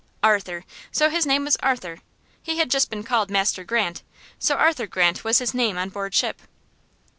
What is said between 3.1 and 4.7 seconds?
Master Grant, so